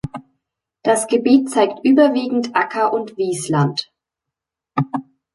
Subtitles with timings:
[0.81, 3.91] Das Gebiet zeigt überwiegend Acker- und Wiesland.